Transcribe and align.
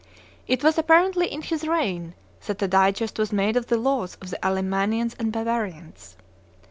It 0.47 0.63
was, 0.63 0.79
apparently, 0.79 1.27
in 1.31 1.43
his 1.43 1.67
reign 1.67 2.15
that 2.47 2.59
a 2.63 2.67
digest 2.67 3.19
was 3.19 3.31
made 3.31 3.55
of 3.55 3.67
the 3.67 3.77
laws 3.77 4.15
of 4.19 4.31
the 4.31 4.39
Allemannians 4.43 5.13
and 5.19 5.31
Bavarians. 5.31 6.17